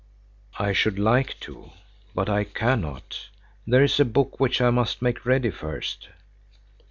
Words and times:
"I 0.57 0.73
should 0.73 0.97
like 0.97 1.39
to, 1.41 1.73
but 2.15 2.27
I 2.27 2.43
cannot. 2.43 3.27
There 3.67 3.83
is 3.83 3.99
a 3.99 4.03
book 4.03 4.39
which 4.39 4.59
I 4.59 4.71
must 4.71 5.03
make 5.03 5.27
ready 5.27 5.51
first." 5.51 6.07